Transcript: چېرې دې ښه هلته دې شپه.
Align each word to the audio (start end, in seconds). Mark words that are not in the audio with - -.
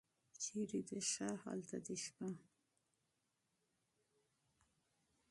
چېرې 0.43 0.81
دې 0.87 0.99
ښه 1.11 1.27
هلته 1.43 1.77
دې 1.85 1.95
شپه. 2.03 2.27